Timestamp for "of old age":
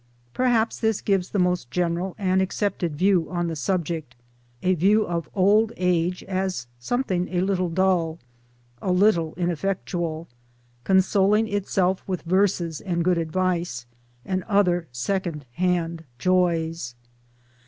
5.05-6.23